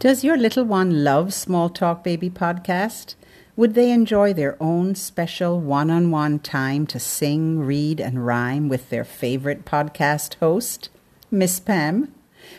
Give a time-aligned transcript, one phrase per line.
[0.00, 3.16] Does your little one love Small Talk Baby podcast?
[3.56, 8.68] Would they enjoy their own special one on one time to sing, read, and rhyme
[8.68, 10.88] with their favorite podcast host,
[11.32, 12.14] Miss Pam?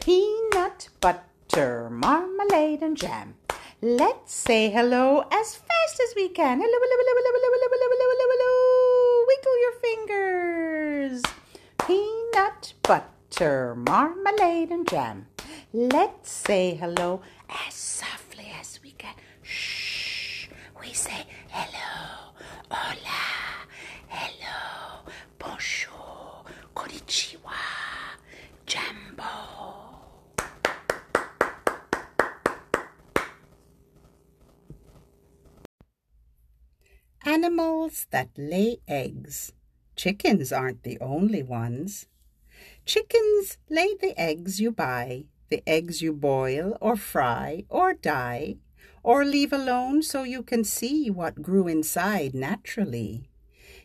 [0.00, 3.36] Peanut butter, marmalade, and jam.
[3.80, 6.58] Let's say hello as fast as we can.
[6.60, 9.24] Hello, hello, hello, hello, hello, hello, hello, hello, hello.
[9.28, 11.22] Wiggle your fingers.
[11.86, 12.72] Peanut
[13.36, 15.26] butter, marmalade, and jam.
[15.72, 17.20] Let's say hello
[17.68, 19.14] as softly as we can.
[19.42, 20.48] Shh.
[20.80, 22.32] We say hello,
[22.70, 23.68] hola,
[24.08, 26.44] hello, bonjour,
[26.74, 27.60] konnichiwa,
[28.64, 29.24] jambo.
[37.26, 39.52] Animals that lay eggs.
[39.94, 42.06] Chickens aren't the only ones.
[42.84, 48.56] Chickens lay the eggs you buy, the eggs you boil or fry or dye,
[49.02, 53.28] or leave alone so you can see what grew inside naturally.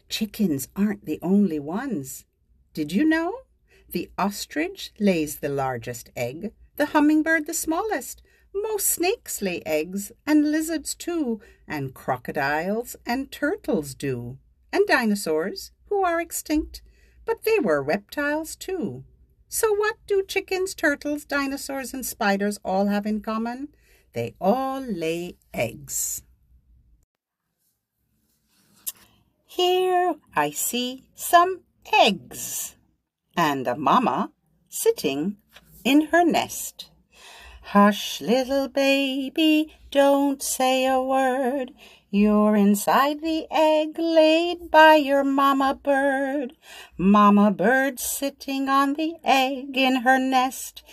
[0.10, 2.26] Chickens aren't the only ones.
[2.74, 3.42] Did you know?
[3.90, 8.22] The ostrich lays the largest egg, the hummingbird the smallest.
[8.54, 14.38] Most snakes lay eggs, and lizards too, and crocodiles and turtles do,
[14.74, 16.82] and dinosaurs who are extinct,
[17.26, 19.04] but they were reptiles too.
[19.48, 23.70] So, what do chickens, turtles, dinosaurs, and spiders all have in common?
[24.14, 26.24] They all lay eggs.
[29.46, 31.62] Here I see some
[31.92, 32.76] eggs
[33.36, 34.32] and a mama
[34.70, 35.38] sitting
[35.84, 36.91] in her nest.
[37.72, 41.72] Hush, little baby, don't say a word.
[42.10, 46.52] You're inside the egg laid by your mama bird.
[46.98, 50.84] Mama bird sitting on the egg in her nest,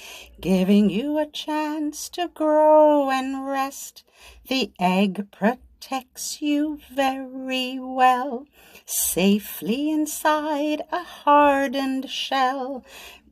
[0.41, 4.05] giving you a chance to grow and rest.
[4.47, 8.47] The egg protects you very well,
[8.87, 12.85] safely inside a hardened shell.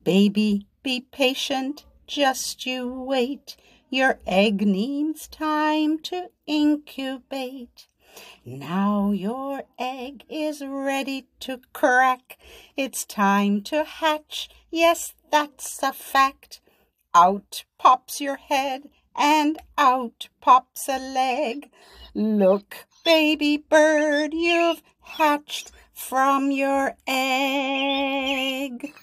[0.03, 3.57] Baby, be patient, just you wait.
[3.91, 7.89] Your egg needs time to incubate.
[8.45, 12.39] Now your egg is ready to crack.
[12.77, 14.49] It's time to hatch.
[14.71, 16.61] Yes, that's a fact.
[17.15, 21.71] Out pops your head and out pops a leg.
[22.15, 28.95] Look, baby bird, you've hatched from your egg.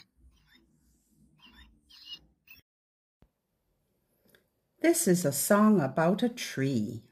[4.83, 7.03] This is a song about a tree.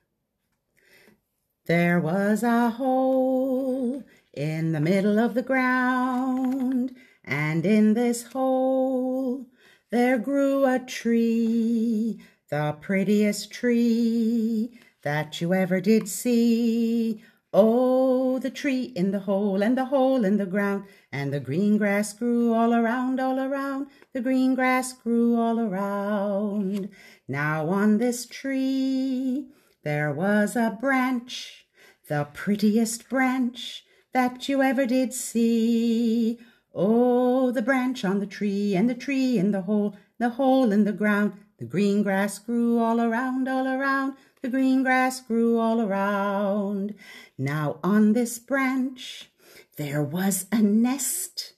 [1.68, 4.04] There was a hole
[4.34, 9.48] in the middle of the ground, and in this hole
[9.90, 17.24] there grew a tree, the prettiest tree that you ever did see.
[17.54, 21.78] Oh, the tree in the hole, and the hole in the ground, and the green
[21.78, 26.90] grass grew all around, all around, the green grass grew all around.
[27.28, 29.48] Now on this tree
[29.84, 31.66] there was a branch,
[32.08, 33.84] the prettiest branch
[34.14, 36.40] that you ever did see.
[36.74, 40.84] Oh, the branch on the tree, and the tree in the hole, the hole in
[40.84, 41.34] the ground.
[41.60, 44.16] The green grass grew all around, all around.
[44.42, 46.96] The green grass grew all around.
[47.38, 49.30] Now on this branch
[49.78, 51.54] there was a nest,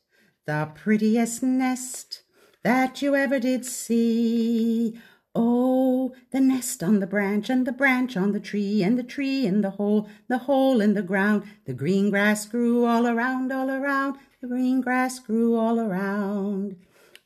[0.46, 2.24] the prettiest nest
[2.62, 5.00] that you ever did see.
[5.34, 9.48] Oh, the nest on the branch, and the branch on the tree, and the tree
[9.48, 11.44] in the hole, the hole in the ground.
[11.66, 14.18] The green grass grew all around, all around.
[14.42, 16.76] The green grass grew all around.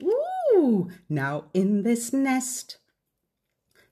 [0.03, 2.77] Ooh, now in this nest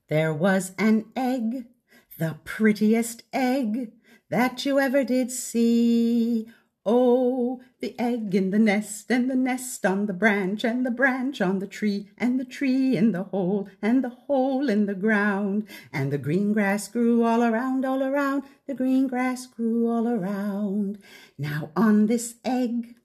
[0.08, 1.66] there was an egg,
[2.18, 3.92] the prettiest egg
[4.30, 6.48] that you ever did see.
[6.88, 11.42] Oh, the egg in the nest, and the nest on the branch, and the branch
[11.42, 15.68] on the tree, and the tree in the hole, and the hole in the ground.
[15.92, 21.00] And the green grass grew all around, all around, the green grass grew all around.
[21.40, 22.96] Now on this egg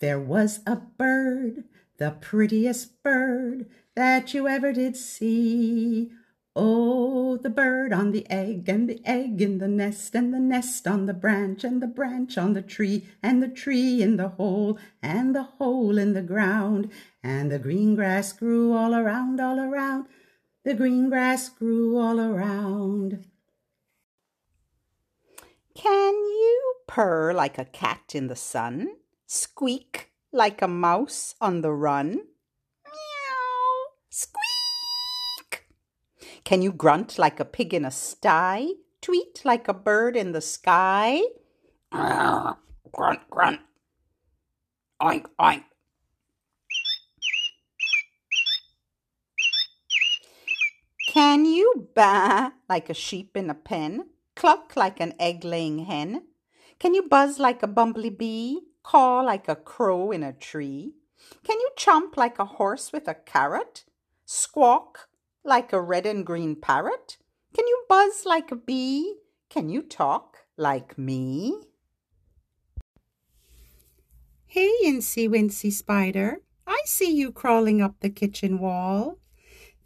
[0.00, 1.64] there was a bird,
[1.96, 6.10] the prettiest bird that you ever did see.
[6.54, 10.86] Oh, the bird on the egg, and the egg in the nest, and the nest
[10.86, 14.78] on the branch, and the branch on the tree, and the tree in the hole,
[15.02, 16.90] and the hole in the ground.
[17.22, 20.06] And the green grass grew all around, all around.
[20.64, 23.24] The green grass grew all around.
[25.74, 28.88] Can you purr like a cat in the sun?
[29.26, 32.10] Squeak like a mouse on the run?
[32.84, 33.96] Meow!
[34.10, 34.51] Squeak!
[36.44, 38.66] Can you grunt like a pig in a sty?
[39.00, 41.22] Tweet like a bird in the sky?
[41.92, 42.56] Ah,
[42.90, 43.60] grunt, grunt.
[45.00, 45.64] Oink, oink.
[51.08, 54.06] Can you baa like a sheep in a pen?
[54.34, 56.22] Cluck like an egg laying hen?
[56.78, 58.56] Can you buzz like a bumblebee?
[58.82, 60.94] Caw like a crow in a tree?
[61.44, 63.84] Can you chomp like a horse with a carrot?
[64.24, 65.08] Squawk
[65.44, 67.18] like a red and green parrot?
[67.54, 69.16] Can you buzz like a bee?
[69.50, 71.64] Can you talk like me?
[74.46, 79.18] Hey, Incy Wincy Spider, I see you crawling up the kitchen wall.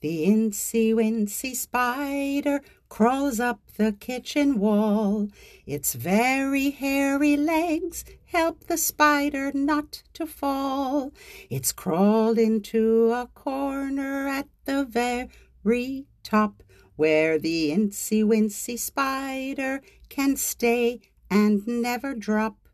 [0.00, 5.28] The Incy Wincy Spider crawls up the kitchen wall.
[5.64, 11.12] Its very hairy legs help the spider not to fall.
[11.48, 15.28] It's crawled into a corner at the very
[15.66, 16.62] very top
[16.94, 22.68] where the incy wincy spider can stay and never drop.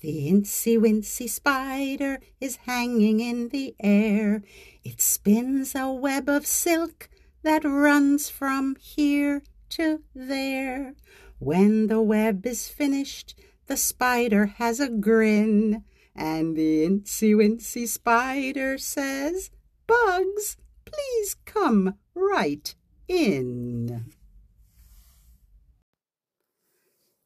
[0.00, 4.42] The incy wincy spider is hanging in the air.
[4.82, 7.08] It spins a web of silk
[7.42, 10.94] that runs from here to there.
[11.38, 15.84] When the web is finished, the spider has a grin,
[16.16, 19.50] and the incy wincy spider says,
[19.86, 22.74] Bugs, please come right
[23.08, 24.12] in.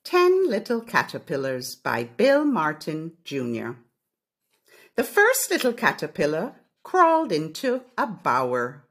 [0.05, 3.73] Ten Little Caterpillars by Bill Martin, Jr.
[4.97, 8.85] The first little caterpillar crawled into a bower.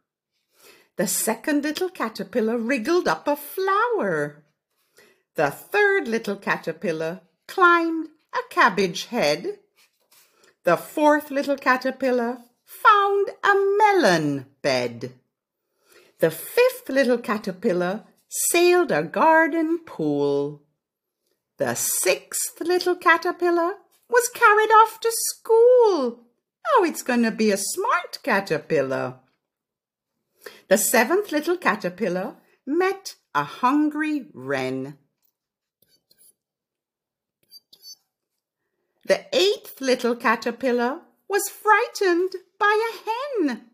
[0.96, 4.44] The second little caterpillar wriggled up a flower.
[5.36, 9.60] The third little caterpillar climbed a cabbage head.
[10.64, 15.14] The fourth little caterpillar found a melon bed.
[16.20, 20.64] The fifth little caterpillar sailed a garden pool.
[21.58, 23.76] The sixth little caterpillar
[24.10, 26.24] was carried off to school.
[26.76, 29.16] Oh, it's going to be a smart caterpillar.
[30.70, 34.98] The seventh little caterpillar met a hungry wren.
[39.06, 43.70] The eighth little caterpillar was frightened by a hen.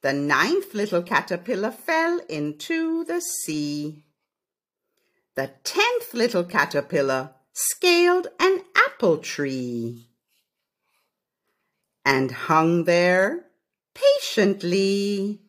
[0.00, 4.04] The ninth little caterpillar fell into the sea.
[5.34, 10.08] The tenth little caterpillar scaled an apple tree
[12.04, 13.46] and hung there
[13.94, 15.40] patiently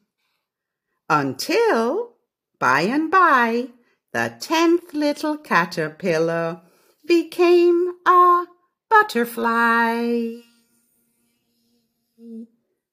[1.09, 2.15] until,
[2.59, 3.69] by and by,
[4.11, 6.61] the tenth little caterpillar
[7.05, 8.45] became a
[8.89, 10.41] butterfly.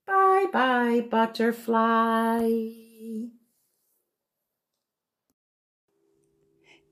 [0.06, 2.50] Bye bye, butterfly.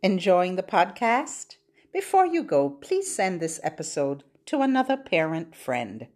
[0.03, 1.57] Enjoying the podcast?
[1.93, 6.09] Before you go, please send this episode to another parent friend.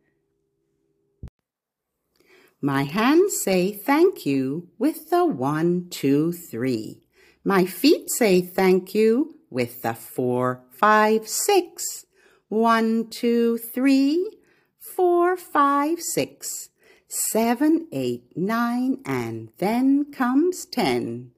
[2.61, 7.05] My hands say thank you with the one, two, three.
[7.45, 12.05] My feet say thank you with the four, five, six.
[12.49, 14.39] One, two, three.
[14.81, 16.71] four, five, six,
[17.09, 21.31] seven, eight, nine, and then comes ten.